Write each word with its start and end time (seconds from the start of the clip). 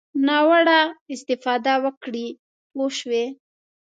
ناوړه 0.27 0.79
استفاده 1.13 1.73
وکړي 1.83 2.25
پوه 2.71 2.87
شوې!. 2.97 3.25